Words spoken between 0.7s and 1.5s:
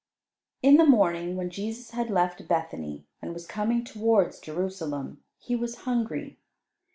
the morning,